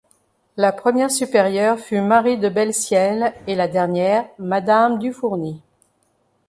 [0.57, 5.61] La première supérieure fut Marie de Belleciel et la dernière Madame du Fourny.